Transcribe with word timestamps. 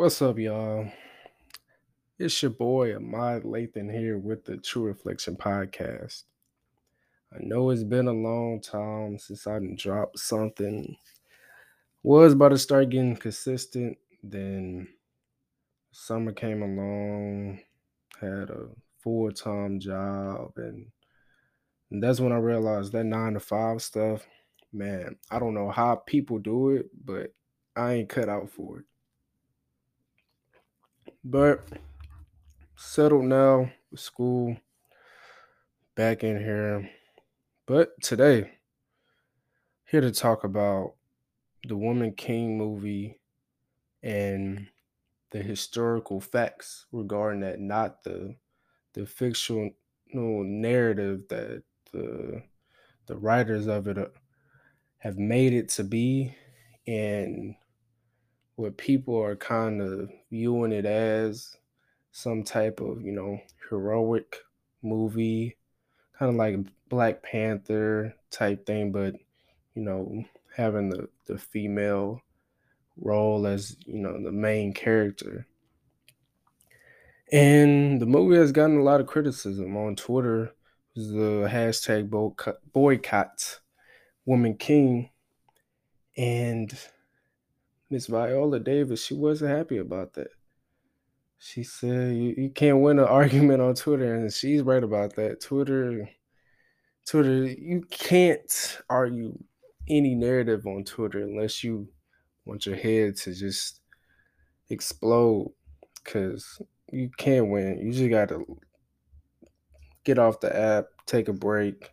What's 0.00 0.22
up, 0.22 0.38
y'all? 0.38 0.90
It's 2.18 2.42
your 2.42 2.52
boy 2.52 2.96
Ahmad 2.96 3.42
Lathan 3.42 3.92
here 3.92 4.16
with 4.16 4.46
the 4.46 4.56
True 4.56 4.84
Reflection 4.84 5.36
Podcast. 5.36 6.22
I 7.30 7.36
know 7.40 7.68
it's 7.68 7.84
been 7.84 8.08
a 8.08 8.12
long 8.12 8.62
time 8.62 9.18
since 9.18 9.46
I 9.46 9.58
dropped 9.76 10.18
something. 10.18 10.96
Was 12.02 12.32
about 12.32 12.48
to 12.48 12.56
start 12.56 12.88
getting 12.88 13.14
consistent, 13.14 13.98
then 14.22 14.88
summer 15.92 16.32
came 16.32 16.62
along, 16.62 17.60
had 18.22 18.48
a 18.48 18.68
full-time 19.02 19.80
job, 19.80 20.52
and, 20.56 20.86
and 21.90 22.02
that's 22.02 22.20
when 22.20 22.32
I 22.32 22.38
realized 22.38 22.92
that 22.92 23.04
nine 23.04 23.34
to 23.34 23.40
five 23.40 23.82
stuff, 23.82 24.26
man, 24.72 25.16
I 25.30 25.38
don't 25.38 25.52
know 25.52 25.70
how 25.70 25.96
people 25.96 26.38
do 26.38 26.70
it, 26.70 26.86
but 27.04 27.34
I 27.76 27.92
ain't 27.92 28.08
cut 28.08 28.30
out 28.30 28.48
for 28.48 28.78
it. 28.78 28.84
But 31.22 31.62
settled 32.76 33.26
now 33.26 33.70
with 33.90 34.00
school, 34.00 34.56
back 35.94 36.24
in 36.24 36.38
here. 36.38 36.90
But 37.66 38.00
today, 38.00 38.58
here 39.84 40.00
to 40.00 40.12
talk 40.12 40.44
about 40.44 40.94
the 41.64 41.76
Woman 41.76 42.14
King 42.14 42.56
movie 42.56 43.20
and 44.02 44.68
the 45.30 45.42
historical 45.42 46.20
facts 46.20 46.86
regarding 46.92 47.40
that, 47.40 47.60
not 47.60 48.02
the 48.04 48.36
the 48.94 49.06
fictional 49.06 49.72
narrative 50.14 51.28
that 51.28 51.64
the 51.92 52.42
the 53.06 53.16
writers 53.16 53.66
of 53.66 53.88
it 53.88 53.98
uh, 53.98 54.08
have 54.98 55.18
made 55.18 55.52
it 55.52 55.68
to 55.68 55.84
be 55.84 56.34
and 56.86 57.56
what 58.60 58.76
people 58.76 59.20
are 59.20 59.36
kind 59.36 59.80
of 59.80 60.10
viewing 60.30 60.72
it 60.72 60.84
as 60.84 61.56
some 62.12 62.42
type 62.42 62.80
of, 62.80 63.02
you 63.02 63.12
know, 63.12 63.40
heroic 63.68 64.36
movie, 64.82 65.56
kind 66.18 66.30
of 66.30 66.36
like 66.36 66.56
Black 66.88 67.22
Panther 67.22 68.14
type 68.30 68.66
thing, 68.66 68.92
but 68.92 69.14
you 69.74 69.82
know, 69.82 70.24
having 70.56 70.90
the, 70.90 71.08
the 71.26 71.38
female 71.38 72.20
role 72.96 73.46
as, 73.46 73.76
you 73.86 73.98
know, 73.98 74.22
the 74.22 74.32
main 74.32 74.72
character. 74.74 75.46
And 77.32 78.00
the 78.00 78.06
movie 78.06 78.36
has 78.36 78.52
gotten 78.52 78.78
a 78.78 78.82
lot 78.82 79.00
of 79.00 79.06
criticism 79.06 79.76
on 79.76 79.94
Twitter. 79.94 80.52
The 80.96 81.48
hashtag 81.50 82.10
boycott 82.72 83.60
Woman 84.26 84.56
King. 84.56 85.10
And 86.16 86.76
Miss 87.90 88.06
Viola 88.06 88.60
Davis, 88.60 89.04
she 89.04 89.14
wasn't 89.14 89.50
happy 89.50 89.78
about 89.78 90.12
that. 90.14 90.28
She 91.38 91.64
said 91.64 92.14
you, 92.14 92.34
you 92.36 92.50
can't 92.50 92.80
win 92.80 93.00
an 93.00 93.04
argument 93.08 93.60
on 93.60 93.74
Twitter, 93.74 94.14
and 94.14 94.32
she's 94.32 94.62
right 94.62 94.82
about 94.82 95.16
that. 95.16 95.40
Twitter, 95.40 96.08
Twitter, 97.06 97.46
you 97.46 97.82
can't 97.90 98.78
argue 98.88 99.36
any 99.88 100.14
narrative 100.14 100.66
on 100.66 100.84
Twitter 100.84 101.22
unless 101.24 101.64
you 101.64 101.88
want 102.44 102.64
your 102.64 102.76
head 102.76 103.16
to 103.16 103.34
just 103.34 103.80
explode, 104.68 105.52
because 106.04 106.62
you 106.92 107.10
can't 107.16 107.48
win. 107.48 107.78
You 107.78 107.92
just 107.92 108.10
got 108.10 108.28
to 108.28 108.58
get 110.04 110.18
off 110.18 110.40
the 110.40 110.56
app, 110.56 110.86
take 111.06 111.28
a 111.28 111.32
break, 111.32 111.90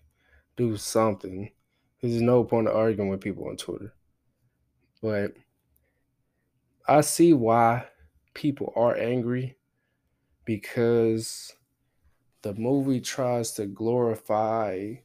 do 0.57 0.77
something. 0.77 1.49
There's 2.01 2.21
no 2.21 2.43
point 2.43 2.67
of 2.67 2.75
arguing 2.75 3.09
with 3.09 3.21
people 3.21 3.47
on 3.47 3.57
Twitter. 3.57 3.93
But 5.01 5.33
I 6.87 7.01
see 7.01 7.33
why 7.33 7.87
people 8.33 8.71
are 8.75 8.95
angry 8.95 9.57
because 10.45 11.53
the 12.43 12.53
movie 12.53 13.01
tries 13.01 13.51
to 13.53 13.65
glorify 13.65 14.95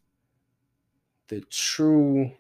the 1.29 1.41
true 1.51 2.33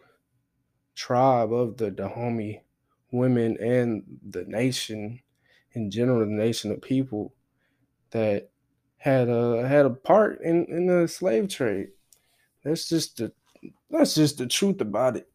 tribe 0.94 1.52
of 1.52 1.76
the 1.76 1.90
Dahomey 1.90 2.62
women 3.10 3.56
and 3.60 4.04
the 4.24 4.44
nation 4.44 5.20
in 5.72 5.90
general, 5.90 6.20
the 6.20 6.26
nation 6.26 6.70
of 6.70 6.82
people 6.82 7.34
that 8.10 8.50
had 8.98 9.28
a 9.28 9.66
had 9.66 9.86
a 9.86 9.90
part 9.90 10.40
in, 10.42 10.66
in 10.66 10.86
the 10.86 11.08
slave 11.08 11.48
trade. 11.48 11.88
That's 12.64 12.88
just 12.88 13.16
the 13.16 13.32
that's 13.90 14.14
just 14.14 14.38
the 14.38 14.46
truth 14.46 14.80
about 14.80 15.16
it. 15.16 15.28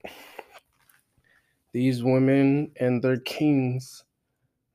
These 1.74 2.04
women 2.04 2.72
and 2.80 3.04
their 3.04 3.20
kings 3.20 4.04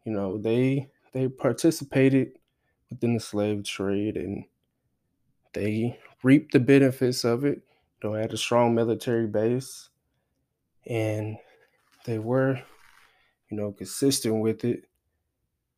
you 0.05 0.13
know, 0.13 0.39
they 0.39 0.91
they 1.13 1.29
participated 1.29 2.39
within 2.91 3.15
the 3.15 3.21
slave 3.21 3.65
trade 3.65 4.17
and 4.17 4.47
they 5.53 5.99
reaped 6.23 6.53
the 6.53 6.61
benefits 6.61 7.25
of 7.25 7.45
it. 7.45 7.63
Know, 8.03 8.15
had 8.15 8.33
a 8.33 8.37
strong 8.37 8.75
military 8.75 9.29
base 9.29 9.91
and 10.87 11.39
they 12.07 12.19
were, 12.19 12.57
you 13.51 13.57
know, 13.57 13.73
consistent 13.73 14.43
with 14.43 14.65
it. 14.65 14.87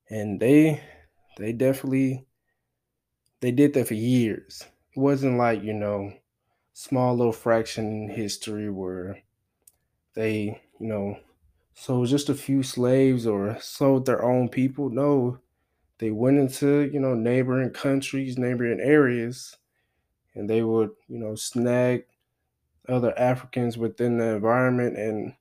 And 0.08 0.40
they 0.40 0.82
they 1.36 1.52
definitely 1.52 2.26
they 3.40 3.52
did 3.52 3.74
that 3.74 3.88
for 3.88 3.94
years. 3.94 4.62
It 4.96 4.98
wasn't 5.00 5.38
like, 5.38 5.62
you 5.62 5.74
know, 5.74 6.12
small 6.72 7.16
little 7.16 7.32
fraction 7.32 7.86
in 7.86 8.10
history 8.10 8.70
where 8.70 9.22
they, 10.14 10.62
you 10.80 10.88
know, 10.88 11.20
so 11.74 12.04
just 12.06 12.28
a 12.28 12.34
few 12.34 12.62
slaves 12.62 13.26
or 13.26 13.58
sold 13.60 14.06
their 14.06 14.22
own 14.24 14.48
people. 14.48 14.90
No, 14.90 15.40
they 15.98 16.10
went 16.10 16.38
into, 16.38 16.90
you 16.92 17.00
know, 17.00 17.14
neighboring 17.14 17.70
countries, 17.72 18.38
neighboring 18.38 18.80
areas, 18.80 19.56
and 20.34 20.50
they 20.50 20.62
would, 20.62 20.90
you 21.08 21.18
know, 21.18 21.34
snag 21.34 22.06
other 22.88 23.18
Africans 23.18 23.78
within 23.78 24.18
the 24.18 24.36
environment 24.36 24.98
and, 24.98 25.34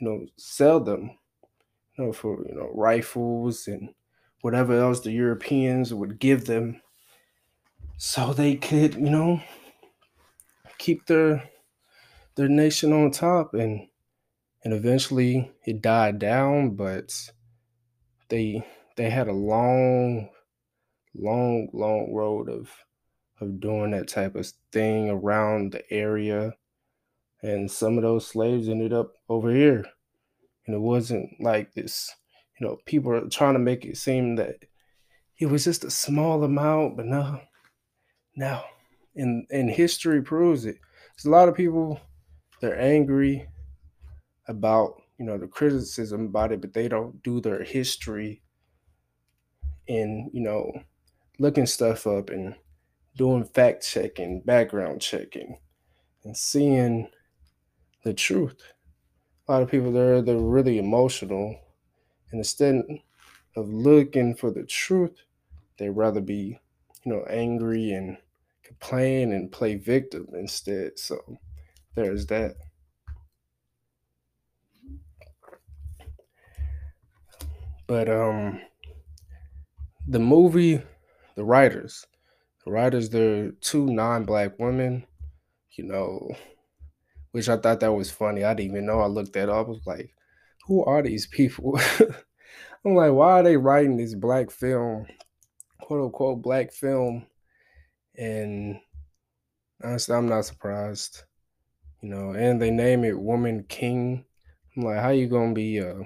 you 0.00 0.08
know, 0.08 0.26
sell 0.36 0.80
them, 0.80 1.18
you 1.98 2.04
know, 2.06 2.12
for, 2.12 2.46
you 2.48 2.54
know, 2.54 2.70
rifles 2.74 3.68
and 3.68 3.94
whatever 4.42 4.78
else 4.78 5.00
the 5.00 5.12
Europeans 5.12 5.94
would 5.94 6.18
give 6.18 6.46
them 6.46 6.80
so 7.96 8.32
they 8.32 8.54
could, 8.56 8.94
you 8.94 9.10
know, 9.10 9.42
keep 10.78 11.06
their 11.06 11.48
their 12.36 12.48
nation 12.48 12.92
on 12.92 13.10
top 13.10 13.54
and 13.54 13.88
and 14.64 14.72
eventually 14.72 15.52
it 15.66 15.82
died 15.82 16.18
down 16.18 16.70
but 16.70 17.30
they 18.28 18.66
they 18.96 19.10
had 19.10 19.28
a 19.28 19.32
long 19.32 20.28
long 21.14 21.68
long 21.72 22.12
road 22.12 22.48
of 22.48 22.70
of 23.40 23.60
doing 23.60 23.90
that 23.90 24.08
type 24.08 24.34
of 24.36 24.46
thing 24.72 25.10
around 25.10 25.72
the 25.72 25.92
area. 25.92 26.54
And 27.42 27.70
some 27.70 27.98
of 27.98 28.02
those 28.02 28.26
slaves 28.26 28.68
ended 28.68 28.92
up 28.92 29.12
over 29.28 29.50
here. 29.50 29.84
And 30.66 30.74
it 30.74 30.80
wasn't 30.80 31.30
like 31.40 31.74
this 31.74 32.10
you 32.58 32.66
know 32.66 32.78
people 32.86 33.12
are 33.12 33.28
trying 33.28 33.54
to 33.54 33.58
make 33.58 33.84
it 33.84 33.96
seem 33.96 34.36
that 34.36 34.56
it 35.40 35.46
was 35.46 35.64
just 35.64 35.84
a 35.84 35.90
small 35.90 36.42
amount 36.44 36.96
but 36.96 37.06
no. 37.06 37.40
No 38.36 38.62
and 39.14 39.46
and 39.50 39.70
history 39.70 40.22
proves 40.22 40.64
it. 40.64 40.76
There's 41.16 41.26
a 41.26 41.30
lot 41.30 41.48
of 41.48 41.54
people 41.54 42.00
they're 42.60 42.80
angry 42.80 43.46
about 44.48 45.02
you 45.18 45.24
know 45.24 45.38
the 45.38 45.48
criticism 45.48 46.26
about 46.26 46.52
it, 46.52 46.60
but 46.60 46.74
they 46.74 46.88
don't 46.88 47.22
do 47.22 47.40
their 47.40 47.62
history 47.64 48.42
and 49.88 50.30
you 50.32 50.40
know 50.40 50.72
looking 51.38 51.66
stuff 51.66 52.06
up 52.06 52.30
and 52.30 52.56
doing 53.16 53.44
fact 53.44 53.86
checking, 53.86 54.40
background 54.42 55.00
checking, 55.02 55.58
and 56.24 56.36
seeing 56.36 57.08
the 58.04 58.14
truth. 58.14 58.62
A 59.48 59.52
lot 59.52 59.62
of 59.62 59.70
people 59.70 59.92
there 59.92 60.22
they're 60.22 60.38
really 60.38 60.78
emotional, 60.78 61.60
and 62.30 62.40
instead 62.40 62.82
of 63.56 63.68
looking 63.68 64.34
for 64.36 64.50
the 64.50 64.64
truth, 64.64 65.16
they'd 65.78 65.90
rather 65.90 66.20
be 66.20 66.60
you 67.04 67.12
know 67.12 67.24
angry 67.30 67.92
and 67.92 68.18
complain 68.62 69.32
and 69.32 69.52
play 69.52 69.76
victim 69.76 70.28
instead. 70.34 70.98
So 70.98 71.38
there's 71.94 72.26
that. 72.28 72.56
But 77.86 78.08
um 78.08 78.60
the 80.06 80.18
movie, 80.18 80.82
the 81.34 81.44
writers, 81.44 82.06
the 82.64 82.70
writers, 82.70 83.10
they're 83.10 83.52
two 83.60 83.86
non-black 83.86 84.58
women, 84.58 85.06
you 85.76 85.84
know, 85.84 86.30
which 87.32 87.48
I 87.48 87.56
thought 87.56 87.80
that 87.80 87.92
was 87.92 88.10
funny. 88.10 88.44
I 88.44 88.54
didn't 88.54 88.72
even 88.72 88.86
know. 88.86 89.00
I 89.00 89.06
looked 89.06 89.32
that 89.34 89.48
up. 89.48 89.66
I 89.66 89.70
was 89.70 89.86
like, 89.86 90.14
who 90.66 90.84
are 90.84 91.02
these 91.02 91.26
people? 91.26 91.78
I'm 92.84 92.94
like, 92.94 93.12
why 93.12 93.40
are 93.40 93.42
they 93.42 93.56
writing 93.56 93.96
this 93.96 94.14
black 94.14 94.50
film, 94.50 95.06
quote 95.80 96.04
unquote 96.04 96.42
black 96.42 96.72
film? 96.72 97.26
And 98.16 98.78
honestly, 99.82 100.14
I'm 100.14 100.28
not 100.28 100.44
surprised. 100.44 101.22
You 102.02 102.10
know, 102.10 102.30
and 102.32 102.60
they 102.60 102.70
name 102.70 103.04
it 103.04 103.18
Woman 103.18 103.64
King. 103.68 104.24
I'm 104.76 104.82
like, 104.82 105.00
how 105.00 105.10
you 105.10 105.26
gonna 105.26 105.54
be 105.54 105.78
a 105.78 106.02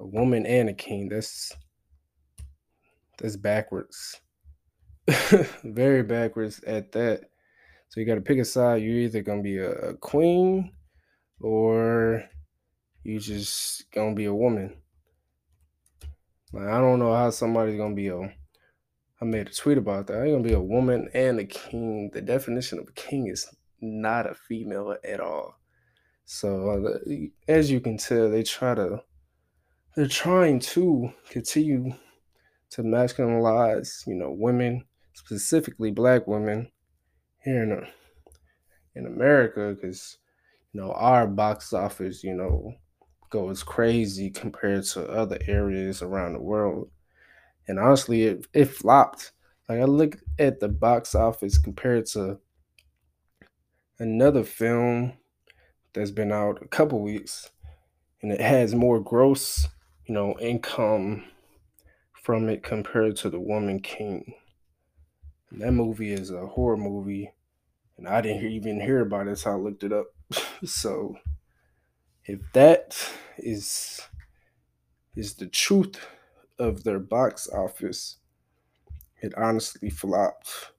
a 0.00 0.06
woman 0.06 0.46
and 0.46 0.68
a 0.68 0.74
king. 0.74 1.08
That's 1.08 1.52
that's 3.18 3.36
backwards. 3.36 4.20
Very 5.64 6.02
backwards 6.02 6.62
at 6.64 6.92
that. 6.92 7.30
So 7.88 8.00
you 8.00 8.06
got 8.06 8.16
to 8.16 8.20
pick 8.20 8.38
a 8.38 8.44
side. 8.44 8.82
You're 8.82 8.98
either 8.98 9.22
gonna 9.22 9.42
be 9.42 9.58
a, 9.58 9.70
a 9.70 9.94
queen 9.94 10.72
or 11.40 12.24
you 13.04 13.20
just 13.20 13.90
gonna 13.92 14.14
be 14.14 14.24
a 14.24 14.34
woman. 14.34 14.76
Like 16.52 16.66
I 16.66 16.80
don't 16.80 16.98
know 16.98 17.14
how 17.14 17.30
somebody's 17.30 17.78
gonna 17.78 17.94
be 17.94 18.08
a. 18.08 18.34
I 19.20 19.24
made 19.24 19.46
a 19.46 19.52
tweet 19.52 19.78
about 19.78 20.08
that. 20.08 20.20
I'm 20.20 20.30
gonna 20.30 20.42
be 20.42 20.52
a 20.52 20.60
woman 20.60 21.08
and 21.14 21.38
a 21.38 21.44
king. 21.44 22.10
The 22.12 22.20
definition 22.20 22.78
of 22.78 22.88
a 22.88 22.92
king 22.92 23.28
is 23.28 23.48
not 23.80 24.30
a 24.30 24.34
female 24.34 24.96
at 25.04 25.20
all. 25.20 25.58
So 26.24 26.70
uh, 26.70 26.98
as 27.46 27.70
you 27.70 27.80
can 27.80 27.96
tell, 27.96 28.30
they 28.30 28.42
try 28.42 28.74
to. 28.74 29.02
They're 29.96 30.06
trying 30.06 30.60
to 30.60 31.10
continue 31.30 31.94
to 32.68 32.82
masculinize, 32.82 34.06
you 34.06 34.14
know, 34.14 34.30
women, 34.30 34.84
specifically 35.14 35.90
black 35.90 36.26
women, 36.26 36.70
here 37.42 37.62
in 37.62 37.72
uh, 37.72 37.86
in 38.94 39.06
America, 39.06 39.74
because 39.74 40.18
you 40.74 40.82
know 40.82 40.92
our 40.92 41.26
box 41.26 41.72
office, 41.72 42.22
you 42.22 42.34
know, 42.34 42.74
goes 43.30 43.62
crazy 43.62 44.28
compared 44.28 44.84
to 44.84 45.08
other 45.08 45.38
areas 45.46 46.02
around 46.02 46.34
the 46.34 46.42
world. 46.42 46.90
And 47.66 47.78
honestly, 47.78 48.24
it, 48.24 48.46
it 48.52 48.66
flopped. 48.66 49.32
Like 49.66 49.80
I 49.80 49.84
look 49.84 50.18
at 50.38 50.60
the 50.60 50.68
box 50.68 51.14
office 51.14 51.56
compared 51.56 52.04
to 52.08 52.38
another 53.98 54.44
film 54.44 55.14
that's 55.94 56.10
been 56.10 56.32
out 56.32 56.62
a 56.62 56.68
couple 56.68 57.00
weeks, 57.00 57.50
and 58.20 58.30
it 58.30 58.42
has 58.42 58.74
more 58.74 59.00
gross, 59.00 59.68
you 60.06 60.14
know, 60.14 60.38
income 60.38 61.24
from 62.12 62.48
it 62.48 62.62
compared 62.62 63.16
to 63.16 63.30
The 63.30 63.40
Woman 63.40 63.80
King. 63.80 64.34
And 65.50 65.60
that 65.60 65.72
movie 65.72 66.12
is 66.12 66.30
a 66.30 66.46
horror 66.46 66.76
movie, 66.76 67.32
and 67.98 68.08
I 68.08 68.20
didn't 68.20 68.46
even 68.50 68.80
hear 68.80 69.00
about 69.00 69.28
it, 69.28 69.38
so 69.38 69.52
I 69.52 69.54
looked 69.54 69.84
it 69.84 69.92
up. 69.92 70.06
so 70.64 71.16
if 72.24 72.40
that 72.52 73.10
is 73.38 74.00
is 75.14 75.34
the 75.34 75.46
truth 75.46 75.98
of 76.58 76.84
their 76.84 76.98
box 76.98 77.48
office, 77.48 78.16
it 79.22 79.34
honestly 79.36 79.90
flopped. 79.90 80.72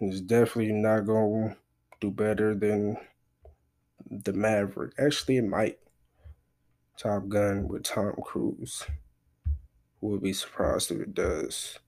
And 0.00 0.12
it's 0.12 0.20
definitely 0.20 0.72
not 0.72 1.06
gonna 1.06 1.56
do 2.00 2.10
better 2.10 2.54
than 2.54 2.96
the 4.10 4.32
Maverick. 4.32 4.92
Actually 4.98 5.38
it 5.38 5.44
might. 5.44 5.78
Top 6.96 7.28
Gun 7.28 7.68
with 7.68 7.84
Tom 7.84 8.14
Cruise. 8.22 8.84
Would 10.00 10.22
be 10.22 10.32
surprised 10.32 10.90
if 10.90 11.00
it 11.00 11.14
does. 11.14 11.78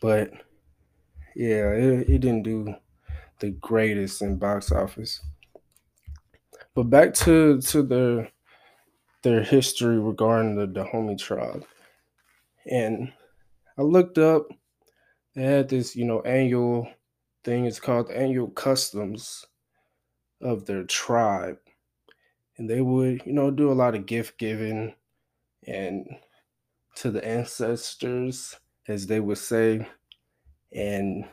But 0.00 0.30
yeah, 1.34 1.70
it, 1.70 2.08
it 2.08 2.18
didn't 2.18 2.42
do 2.42 2.74
the 3.40 3.50
greatest 3.50 4.22
in 4.22 4.36
box 4.36 4.70
office. 4.70 5.20
But 6.74 6.84
back 6.84 7.14
to 7.14 7.60
to 7.60 7.82
their 7.82 8.30
their 9.22 9.42
history 9.42 9.98
regarding 9.98 10.56
the 10.56 10.66
Dahomey 10.66 11.16
tribe. 11.16 11.64
And 12.70 13.12
I 13.78 13.82
looked 13.82 14.18
up, 14.18 14.48
they 15.34 15.42
had 15.42 15.68
this, 15.68 15.96
you 15.96 16.04
know, 16.04 16.20
annual 16.22 16.88
thing. 17.44 17.64
It's 17.64 17.80
called 17.80 18.10
annual 18.10 18.48
customs 18.48 19.44
of 20.40 20.66
their 20.66 20.84
tribe. 20.84 21.58
And 22.62 22.70
they 22.70 22.80
would, 22.80 23.26
you 23.26 23.32
know, 23.32 23.50
do 23.50 23.72
a 23.72 23.74
lot 23.74 23.96
of 23.96 24.06
gift 24.06 24.38
giving 24.38 24.94
and 25.66 26.06
to 26.94 27.10
the 27.10 27.24
ancestors, 27.26 28.54
as 28.86 29.08
they 29.08 29.18
would 29.18 29.38
say. 29.38 29.88
And 30.70 31.28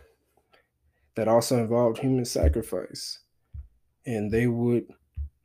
that 1.14 1.28
also 1.28 1.60
involved 1.60 2.00
human 2.00 2.26
sacrifice. 2.26 3.20
And 4.08 4.32
they 4.32 4.48
would, 4.48 4.88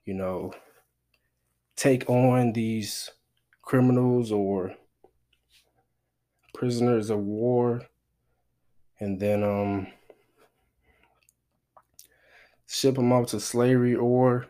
you 0.06 0.14
know, 0.14 0.54
take 1.76 2.08
on 2.08 2.54
these 2.54 3.10
criminals 3.60 4.32
or 4.32 4.75
prisoners 6.54 7.10
of 7.10 7.19
war 7.19 7.82
and 9.00 9.20
then 9.20 9.42
um 9.44 9.87
ship 12.66 12.94
them 12.94 13.12
off 13.12 13.26
to 13.26 13.38
slavery 13.38 13.94
or 13.94 14.46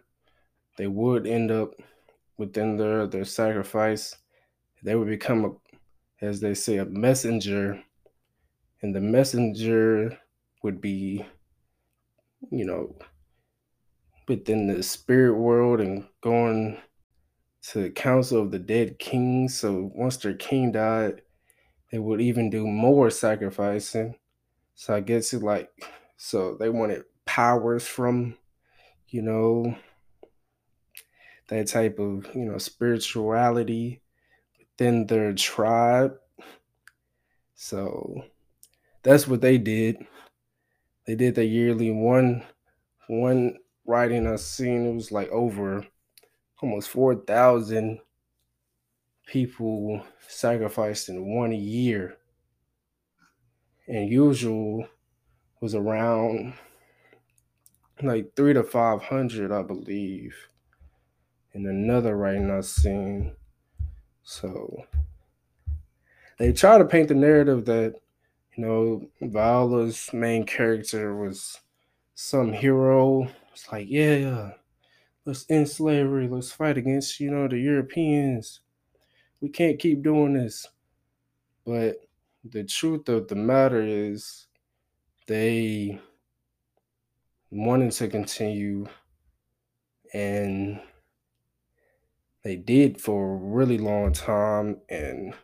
they 0.77 0.87
would 0.87 1.27
end 1.27 1.51
up 1.51 1.75
within 2.37 2.77
their 2.77 3.07
their 3.07 3.25
sacrifice. 3.25 4.17
They 4.83 4.95
would 4.95 5.09
become 5.09 5.45
a 5.45 6.25
as 6.25 6.41
they 6.41 6.55
say 6.55 6.79
a 6.79 6.85
messenger. 6.85 7.83
And 8.83 8.95
the 8.95 9.01
messenger 9.01 10.19
would 10.63 10.81
be 10.81 11.25
you 12.51 12.65
know 12.65 12.95
within 14.29 14.67
the 14.67 14.83
spirit 14.83 15.35
world 15.35 15.81
and 15.81 16.07
going 16.23 16.79
to 17.63 17.83
the 17.83 17.91
council 17.91 18.43
of 18.43 18.51
the 18.51 18.59
dead 18.59 18.99
kings 18.99 19.59
so 19.59 19.91
once 19.95 20.19
their 20.19 20.35
king 20.35 20.73
died 20.73 21.23
they 21.95 22.01
would 22.01 22.21
even 22.21 22.51
do 22.51 22.67
more 22.67 23.09
sacrificing. 23.09 24.17
So 24.75 24.97
I 24.97 24.99
guess 24.99 25.33
it 25.33 25.45
like 25.45 25.71
so 26.17 26.57
they 26.59 26.69
wanted 26.69 27.05
powers 27.25 27.87
from, 27.87 28.35
you 29.11 29.23
know, 29.23 29.77
that 31.49 31.67
type 31.69 31.99
of, 31.99 32.27
you 32.35 32.45
know, 32.45 32.59
spirituality 32.59 34.01
within 34.59 35.07
their 35.07 35.33
tribe. 35.35 36.15
So 37.55 38.25
that's 39.03 39.29
what 39.29 39.41
they 39.41 39.59
did. 39.59 40.07
They 41.07 41.15
did 41.15 41.35
the 41.35 41.45
yearly 41.45 41.91
one 41.91 42.43
one 43.07 43.59
writing 43.87 44.27
I 44.27 44.37
seen 44.37 44.87
it 44.87 44.95
was 44.95 45.13
like 45.13 45.29
over 45.29 45.87
almost 46.63 46.89
four 46.89 47.15
thousand 47.15 48.01
people 49.27 50.03
sacrificed 50.27 51.11
in 51.11 51.35
one 51.35 51.53
year. 51.53 52.17
And 53.87 54.11
usual 54.11 54.89
was 55.61 55.75
around 55.75 56.55
like 58.03 58.35
three 58.35 58.55
to 58.55 58.63
five 58.63 59.03
hundred, 59.03 59.53
I 59.53 59.63
believe. 59.63 60.35
And 61.55 61.67
another 61.67 62.17
writing 62.17 62.51
I 62.51 62.61
seen. 62.61 63.33
So 64.23 64.85
they 66.39 66.53
try 66.53 66.79
to 66.79 66.85
paint 66.85 67.09
the 67.09 67.15
narrative 67.15 67.65
that, 67.67 67.95
you 68.57 68.65
know, 68.65 69.09
Viola's 69.23 70.11
main 70.13 70.45
character 70.45 71.15
was 71.15 71.61
some 72.15 72.53
hero. 72.53 73.29
It's 73.53 73.71
like, 73.71 73.87
yeah, 73.89 74.53
let's 75.25 75.47
end 75.49 75.69
slavery, 75.69 76.29
let's 76.29 76.53
fight 76.53 76.77
against, 76.77 77.21
you 77.21 77.31
know, 77.31 77.49
the 77.49 77.59
Europeans 77.59 78.61
we 79.45 79.51
can't 79.51 79.79
keep 79.79 80.03
doing 80.03 80.33
this. 80.33 80.67
But 81.67 81.97
the 82.45 82.65
truth 82.65 83.11
of 83.11 83.29
the 83.29 83.35
matter 83.35 83.83
is, 83.83 84.47
they 85.27 86.01
wanted 87.51 87.93
to 87.93 88.09
continue 88.09 88.87
and 90.15 90.81
they 92.45 92.57
did 92.57 93.01
for 93.01 93.33
a 93.33 93.37
really 93.37 93.79
long 93.79 94.13
time 94.13 94.77
and 94.91 95.35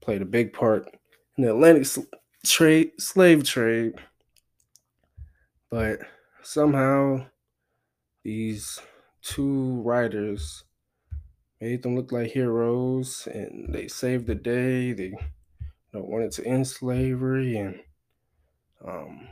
played 0.00 0.22
a 0.22 0.26
big 0.26 0.52
part 0.52 0.86
in 1.36 1.44
the 1.44 1.50
Atlantic 1.50 1.86
trade 2.46 2.92
slave 2.98 3.42
trade. 3.44 3.94
But 5.70 6.00
somehow 6.42 7.26
these 8.22 8.78
two 9.22 9.82
writers 9.82 10.62
made 11.60 11.82
them 11.82 11.96
look 11.96 12.12
like 12.12 12.30
heroes 12.30 13.26
and 13.32 13.74
they 13.74 13.88
saved 13.88 14.26
the 14.26 14.36
day. 14.36 14.92
They 14.92 15.06
you 15.06 15.18
know, 15.92 16.02
wanted 16.02 16.30
to 16.32 16.46
end 16.46 16.68
slavery 16.68 17.56
and 17.56 17.80
um 18.86 19.28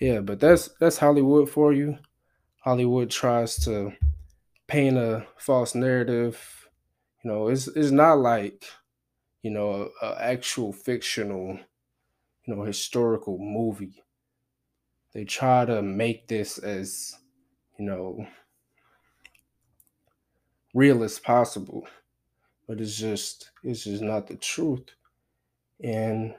yeah, 0.00 0.20
but 0.20 0.40
that's 0.40 0.68
that's 0.80 0.98
Hollywood 0.98 1.48
for 1.50 1.72
you. 1.72 1.98
Hollywood 2.60 3.10
tries 3.10 3.56
to 3.64 3.92
paint 4.74 4.96
a 4.98 5.24
false 5.36 5.76
narrative. 5.76 6.68
You 7.22 7.30
know, 7.30 7.46
it's 7.46 7.68
it's 7.68 7.92
not 7.92 8.18
like 8.18 8.64
you 9.40 9.52
know 9.52 9.92
a, 10.02 10.06
a 10.06 10.20
actual 10.20 10.72
fictional, 10.72 11.60
you 12.44 12.56
know, 12.56 12.64
historical 12.64 13.38
movie. 13.38 14.02
They 15.12 15.24
try 15.24 15.64
to 15.64 15.80
make 15.80 16.26
this 16.26 16.58
as 16.58 17.14
you 17.78 17.86
know 17.86 18.26
real 20.74 21.04
as 21.04 21.20
possible. 21.20 21.86
But 22.66 22.80
it's 22.80 22.96
just 22.96 23.52
it's 23.62 23.84
just 23.84 24.02
not 24.02 24.26
the 24.26 24.34
truth. 24.36 24.88
And 25.84 26.34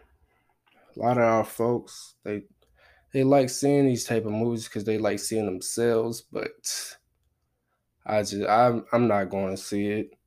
a 0.74 1.00
lot 1.00 1.18
of 1.18 1.24
our 1.24 1.46
folks, 1.46 2.15
they 2.25 2.44
they 3.13 3.24
like 3.24 3.50
seeing 3.50 3.86
these 3.86 4.04
type 4.04 4.25
of 4.25 4.34
movies 4.34 4.65
because 4.65 4.84
they 4.84 4.98
like 4.98 5.20
seeing 5.20 5.46
themselves, 5.46 6.22
but 6.22 6.98
I 8.05 8.21
just 8.21 8.47
I'm 8.47 8.85
I'm 8.91 9.07
not 9.07 9.29
going 9.29 9.55
to 9.55 9.62
see 9.62 9.88
it. 9.88 10.17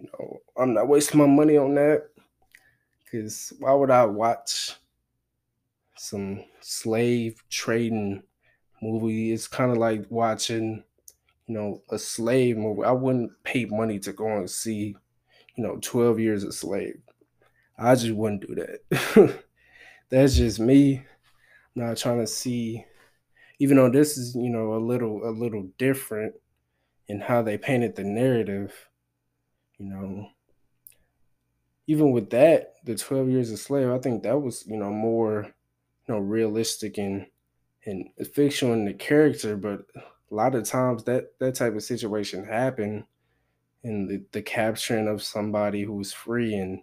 you 0.00 0.08
know, 0.12 0.38
I'm 0.56 0.74
not 0.74 0.88
wasting 0.88 1.18
my 1.18 1.26
money 1.26 1.56
on 1.56 1.74
that. 1.76 2.08
Cause 3.10 3.52
why 3.58 3.72
would 3.74 3.90
I 3.90 4.06
watch 4.06 4.74
some 5.96 6.44
slave 6.60 7.42
trading 7.50 8.22
movie? 8.82 9.32
It's 9.32 9.48
kind 9.48 9.70
of 9.70 9.78
like 9.78 10.06
watching, 10.10 10.82
you 11.46 11.54
know, 11.54 11.82
a 11.90 11.98
slave 11.98 12.56
movie. 12.56 12.84
I 12.84 12.92
wouldn't 12.92 13.32
pay 13.44 13.66
money 13.66 13.98
to 14.00 14.12
go 14.12 14.26
and 14.38 14.50
see, 14.50 14.96
you 15.56 15.64
know, 15.64 15.78
12 15.82 16.20
years 16.20 16.44
a 16.44 16.52
slave. 16.52 17.00
I 17.78 17.94
just 17.94 18.14
wouldn't 18.14 18.46
do 18.46 18.54
that. 18.56 19.42
That's 20.10 20.36
just 20.36 20.60
me. 20.60 21.04
Not 21.74 21.96
trying 21.96 22.20
to 22.20 22.26
see, 22.26 22.84
even 23.58 23.76
though 23.78 23.90
this 23.90 24.18
is, 24.18 24.34
you 24.34 24.50
know, 24.50 24.74
a 24.74 24.78
little 24.78 25.26
a 25.28 25.30
little 25.30 25.68
different 25.78 26.34
in 27.08 27.20
how 27.20 27.42
they 27.42 27.58
painted 27.58 27.96
the 27.96 28.04
narrative, 28.04 28.88
you 29.78 29.86
know. 29.86 30.28
Even 31.86 32.12
with 32.12 32.30
that, 32.30 32.74
the 32.84 32.94
12 32.94 33.28
years 33.28 33.50
a 33.50 33.56
slave, 33.56 33.90
I 33.90 33.98
think 33.98 34.22
that 34.22 34.40
was, 34.40 34.64
you 34.66 34.76
know, 34.76 34.90
more, 34.90 35.52
you 36.06 36.14
know, 36.14 36.20
realistic 36.20 36.98
and 36.98 37.26
and 37.84 38.08
fictional 38.32 38.74
in 38.74 38.84
the 38.84 38.94
character, 38.94 39.56
but 39.56 39.80
a 39.96 40.34
lot 40.34 40.54
of 40.54 40.64
times 40.64 41.04
that 41.04 41.38
that 41.38 41.54
type 41.54 41.74
of 41.74 41.82
situation 41.82 42.44
happened 42.44 43.04
in 43.84 44.06
the, 44.06 44.24
the 44.32 44.42
capturing 44.42 45.08
of 45.08 45.22
somebody 45.22 45.82
who 45.82 45.94
was 45.94 46.12
free 46.12 46.54
and 46.54 46.80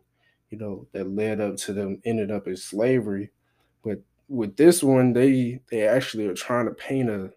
you 0.49 0.57
know 0.57 0.87
that 0.91 1.09
led 1.09 1.39
up 1.39 1.55
to 1.55 1.73
them 1.73 2.01
ended 2.05 2.31
up 2.31 2.47
in 2.47 2.55
slavery 2.57 3.31
but 3.83 3.99
with 4.27 4.55
this 4.57 4.83
one 4.83 5.13
they 5.13 5.59
they 5.71 5.87
actually 5.87 6.27
are 6.27 6.33
trying 6.33 6.65
to 6.65 6.71
paint 6.71 7.09
a 7.09 7.31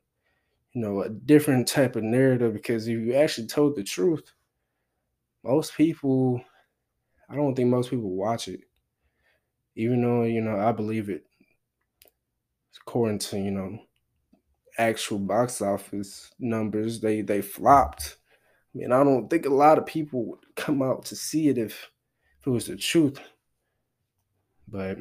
you 0.73 0.81
know 0.81 1.02
a 1.02 1.09
different 1.09 1.69
type 1.69 1.97
of 1.97 2.02
narrative 2.02 2.52
because 2.52 2.88
if 2.88 2.99
you 2.99 3.14
actually 3.14 3.47
told 3.47 3.76
the 3.76 3.83
truth 3.83 4.33
most 5.45 5.75
people 5.76 6.43
i 7.29 7.35
don't 7.37 7.55
think 7.55 7.69
most 7.69 7.91
people 7.91 8.11
watch 8.11 8.49
it 8.49 8.61
even 9.76 10.02
though 10.02 10.25
you 10.25 10.41
know 10.41 10.59
i 10.59 10.73
believe 10.73 11.09
it 11.09 11.25
according 12.81 13.19
to 13.19 13.38
you 13.38 13.50
know 13.50 13.79
actual 14.79 15.19
box 15.19 15.61
office 15.61 16.31
numbers 16.38 17.00
they 17.00 17.21
they 17.21 17.43
flopped 17.43 18.17
I 18.75 18.79
mean, 18.79 18.93
I 18.93 19.05
don't 19.05 19.29
think 19.29 19.45
a 19.45 19.50
lot 19.50 19.79
of 19.79 19.87
people 19.87 20.25
would 20.26 20.57
come 20.57 20.83
out 20.83 21.05
to 21.07 21.17
see 21.17 21.49
it 21.49 21.59
if 21.59 21.91
if 22.41 22.47
it 22.47 22.50
was 22.50 22.67
the 22.67 22.76
truth. 22.76 23.21
But 24.67 24.99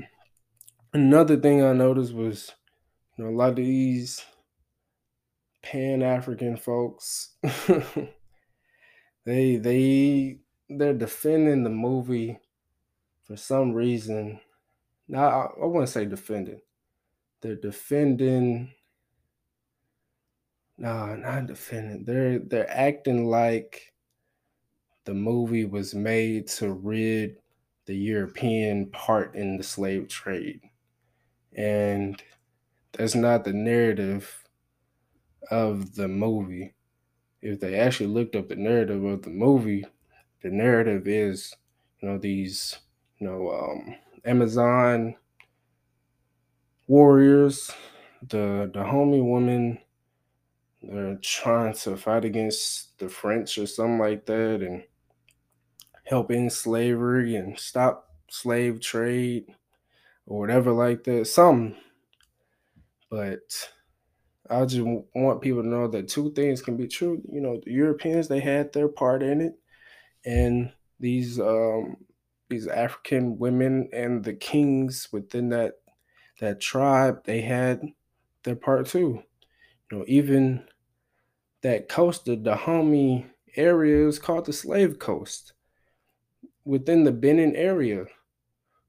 another 0.94 1.38
thing 1.38 1.64
I 1.64 1.72
noticed 1.74 2.14
was, 2.14 2.52
you 3.18 3.24
know, 3.24 3.30
a 3.30 3.36
lot 3.36 3.52
of 3.52 3.56
these 3.56 4.24
Pan 5.64 6.02
African 6.02 6.58
folks, 6.58 7.36
they 9.26 9.58
they 9.58 10.40
they're 10.70 10.94
defending 10.94 11.64
the 11.64 11.70
movie 11.70 12.40
for 13.24 13.38
some 13.38 13.74
reason. 13.74 14.40
Now 15.08 15.28
I, 15.28 15.62
I 15.62 15.66
wouldn't 15.66 15.90
say 15.90 16.06
defending. 16.06 16.62
They're 17.42 17.56
defending. 17.56 18.72
No, 20.78 21.16
not 21.16 21.48
defending. 21.48 22.06
They're 22.06 22.40
they're 22.40 22.70
acting 22.70 23.26
like 23.26 23.94
the 25.06 25.14
movie 25.14 25.66
was 25.66 25.94
made 25.94 26.48
to 26.48 26.74
rid 26.74 27.38
the 27.86 27.96
European 27.96 28.90
part 28.92 29.36
in 29.36 29.58
the 29.58 29.64
slave 29.64 30.08
trade. 30.08 30.62
And 31.56 32.22
that's 32.94 33.16
not 33.16 33.44
the 33.44 33.54
narrative 33.54 34.41
of 35.50 35.96
the 35.96 36.08
movie. 36.08 36.74
If 37.42 37.60
they 37.60 37.80
actually 37.80 38.08
looked 38.08 38.36
up 38.36 38.50
the 38.50 38.56
narrative 38.56 39.04
of 39.04 39.24
the 39.24 39.32
movie, 39.32 39.86
the 40.42 40.50
narrative 40.50 41.08
is, 41.08 41.56
you 42.00 42.10
know, 42.10 42.18
these, 42.18 42.78
you 43.18 43.28
know, 43.28 43.50
um, 43.52 43.96
Amazon 44.24 45.16
warriors, 46.88 47.72
the 48.28 48.70
Dahomey 48.74 49.22
woman, 49.22 49.80
they're 50.84 51.18
trying 51.22 51.74
to 51.74 51.96
fight 51.96 52.26
against 52.26 52.98
the 53.00 53.08
French 53.10 53.58
or 53.58 53.66
something 53.66 54.00
like 54.00 54.26
that, 54.26 54.62
and 54.62 54.84
help 56.06 56.32
end 56.32 56.52
slavery 56.52 57.36
and 57.36 57.58
stop 57.58 58.10
slave 58.30 58.80
trade 58.82 59.46
or 60.26 60.40
whatever 60.40 60.72
like 60.72 61.04
that. 61.04 61.26
Some, 61.26 61.76
but 63.10 63.70
I 64.50 64.66
just 64.66 64.86
want 65.16 65.42
people 65.42 65.62
to 65.62 65.68
know 65.68 65.88
that 65.88 66.08
two 66.08 66.32
things 66.34 66.62
can 66.62 66.76
be 66.76 66.88
true. 66.88 67.22
You 67.32 67.42
know, 67.42 67.62
the 67.64 67.72
Europeans 67.72 68.28
they 68.28 68.40
had 68.40 68.74
their 68.74 68.88
part 68.88 69.24
in 69.24 69.42
it, 69.42 69.60
and 70.26 70.72
these 71.00 71.40
um, 71.40 71.98
these 72.50 72.68
African 72.68 73.38
women 73.38 73.90
and 73.94 74.24
the 74.24 74.34
kings 74.34 75.10
within 75.12 75.50
that 75.50 75.76
that 76.40 76.60
tribe 76.60 77.24
they 77.26 77.42
had 77.42 77.82
their 78.44 78.56
part 78.56 78.88
too. 78.88 79.24
You 79.92 79.98
know, 80.00 80.06
even 80.08 80.66
that 81.62 81.90
coast, 81.90 82.26
the 82.26 82.36
Dahomey 82.36 83.28
area, 83.56 84.08
is 84.08 84.20
called 84.20 84.46
the 84.46 84.54
Slave 84.54 85.00
Coast 85.00 85.54
within 86.66 87.04
the 87.04 87.12
Benin 87.12 87.56
area. 87.56 88.06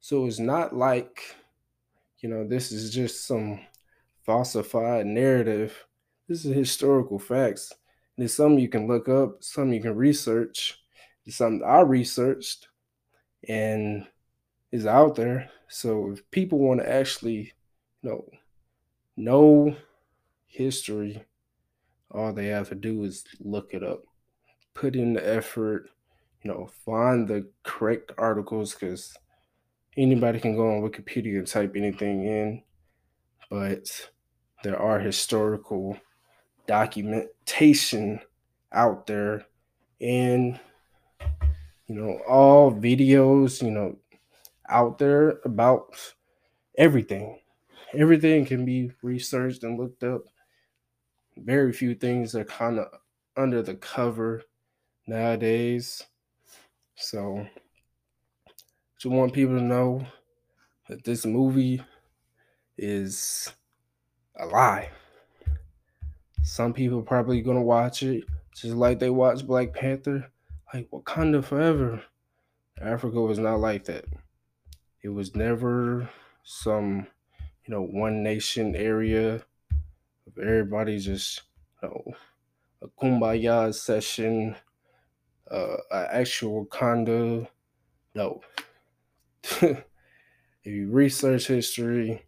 So 0.01 0.27
it's 0.27 0.39
not 0.39 0.75
like, 0.75 1.37
you 2.19 2.29
know, 2.29 2.47
this 2.47 2.73
is 2.73 2.93
just 2.93 3.27
some 3.27 3.61
falsified 4.25 5.07
narrative. 5.07 5.87
This 6.29 6.45
is 6.45 6.55
historical 6.55 7.19
facts. 7.19 7.73
And 8.17 8.25
it's 8.25 8.35
something 8.35 8.59
you 8.59 8.69
can 8.69 8.87
look 8.87 9.09
up, 9.09 9.43
something 9.43 9.75
you 9.75 9.83
can 9.83 9.97
research. 9.97 10.79
It's 11.25 11.37
something 11.37 11.67
I 11.67 11.81
researched 11.81 12.69
and 13.49 14.07
is 14.71 14.87
out 14.87 15.15
there. 15.15 15.51
So 15.69 16.11
if 16.13 16.31
people 16.31 16.59
want 16.59 16.81
to 16.81 16.91
actually, 16.91 17.53
you 18.03 18.11
know, 18.11 18.25
know 19.17 19.77
history, 20.47 21.25
all 22.11 22.33
they 22.33 22.49
have 22.49 22.69
to 22.69 22.75
do 22.75 23.05
is 23.05 23.25
look 23.41 23.73
it 23.73 23.83
up, 23.83 24.03
put 24.75 24.97
in 24.97 25.15
the 25.15 25.27
effort, 25.27 25.89
you 26.43 26.51
know, 26.51 26.69
find 26.85 27.27
the 27.27 27.49
correct 27.63 28.13
articles 28.19 28.75
because 28.75 29.15
anybody 29.97 30.41
can 30.41 30.57
go 30.57 30.69
on 30.69 30.83
Wikipedia 30.83 31.39
and 31.39 31.47
type 31.47 31.75
anything 31.77 32.27
in, 32.27 32.63
but 33.51 34.11
there 34.63 34.79
are 34.79 34.99
historical 35.01 35.99
documentation 36.67 38.21
out 38.73 39.07
there. 39.07 39.47
And 40.01 40.59
you 41.87 41.95
know 41.95 42.19
all 42.29 42.73
videos 42.73 43.63
you 43.63 43.71
know 43.71 43.97
out 44.69 44.99
there 44.99 45.41
about 45.45 45.95
everything. 46.79 47.39
Everything 47.95 48.47
can 48.47 48.65
be 48.65 48.91
researched 49.03 49.65
and 49.65 49.79
looked 49.79 50.03
up. 50.03 50.23
Very 51.37 51.73
few 51.73 51.95
things 51.95 52.35
are 52.35 52.45
kind 52.45 52.79
of 52.79 52.87
under 53.37 53.63
the 53.63 53.75
cover 53.75 54.43
nowadays. 55.07 56.03
So, 56.95 57.47
just 58.97 59.13
want 59.13 59.35
people 59.35 59.59
to 59.59 59.63
know 59.63 60.07
that 60.89 61.05
this 61.05 61.27
movie 61.27 61.83
is 62.79 63.53
lie. 64.45 64.91
Some 66.43 66.73
people 66.73 67.03
probably 67.03 67.41
gonna 67.41 67.63
watch 67.63 68.03
it 68.03 68.25
just 68.55 68.75
like 68.75 68.99
they 68.99 69.11
watch 69.11 69.47
Black 69.47 69.73
Panther, 69.73 70.31
like 70.73 70.91
Wakanda 70.91 71.45
Forever. 71.45 72.03
Africa 72.81 73.21
was 73.21 73.39
not 73.39 73.61
like 73.61 73.85
that. 73.85 74.05
It 75.03 75.09
was 75.11 75.35
never 75.35 76.09
some, 76.43 77.07
you 77.65 77.75
know, 77.75 77.83
one 77.83 78.23
nation 78.23 78.75
area 78.75 79.35
of 80.27 80.39
everybody 80.41 80.99
just, 80.99 81.43
you 81.83 81.89
know, 81.89 82.15
a 82.83 82.89
kumbaya 82.89 83.75
session 83.75 84.57
uh, 85.53 85.77
an 85.91 86.07
actual 86.11 86.67
Wakanda. 86.67 87.47
No. 88.15 88.41
if 89.45 89.85
you 90.65 90.91
research 90.91 91.47
history, 91.47 92.25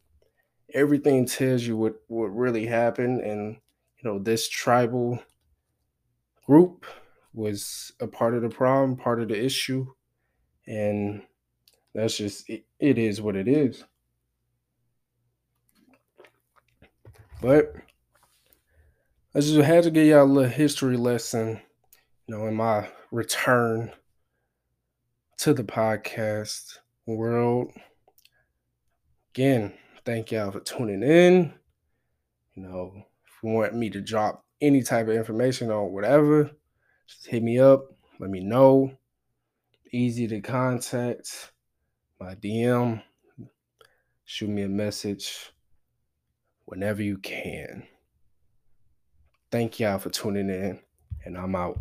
everything 0.75 1.25
tells 1.25 1.63
you 1.63 1.77
what, 1.77 1.95
what 2.09 2.27
really 2.27 2.67
happened. 2.67 3.21
And, 3.21 3.57
you 3.97 4.11
know, 4.11 4.19
this 4.19 4.49
tribal 4.49 5.23
group 6.47 6.85
was 7.33 7.93
a 8.01 8.07
part 8.07 8.35
of 8.35 8.43
the 8.43 8.51
problem, 8.51 8.97
part 8.97 9.21
of 9.23 9.29
the 9.29 9.43
issue. 9.43 9.87
And 10.67 11.23
that's 11.95 12.17
just, 12.17 12.51
it, 12.51 12.65
it 12.79 12.99
is 12.99 13.23
what 13.23 13.37
it 13.37 13.49
is. 13.49 13.85
But 17.41 17.75
I 19.35 19.41
just 19.41 19.57
had 19.57 19.85
to 19.85 19.91
give 19.91 20.07
y'all 20.07 20.25
a 20.25 20.25
little 20.25 20.51
history 20.51 20.97
lesson, 20.97 21.61
you 22.27 22.37
know, 22.37 22.47
in 22.47 22.55
my 22.55 22.89
return 23.11 23.93
to 25.39 25.53
the 25.53 25.65
podcast 25.65 26.79
world. 27.07 27.73
Again, 29.35 29.75
thank 30.05 30.33
y'all 30.33 30.51
for 30.51 30.61
tuning 30.61 31.03
in. 31.03 31.55
You 32.55 32.63
know, 32.63 32.93
if 32.97 33.43
you 33.43 33.51
want 33.51 33.75
me 33.75 33.91
to 33.91 34.01
drop 34.01 34.45
any 34.61 34.83
type 34.83 35.09
of 35.09 35.15
information 35.15 35.71
on 35.71 35.93
whatever, 35.93 36.51
just 37.07 37.27
hit 37.27 37.43
me 37.43 37.59
up. 37.59 37.87
Let 38.21 38.31
me 38.31 38.41
know. 38.41 38.93
Easy 39.93 40.27
to 40.29 40.41
contact. 40.41 41.53
My 42.21 42.35
DM. 42.35 43.03
Shoot 44.25 44.49
me 44.49 44.63
a 44.63 44.69
message 44.69 45.53
whenever 46.65 47.03
you 47.03 47.19
can. 47.19 47.85
Thank 49.51 49.79
y'all 49.79 49.99
for 49.99 50.11
tuning 50.11 50.49
in, 50.49 50.81
and 51.25 51.37
I'm 51.37 51.55
out. 51.55 51.79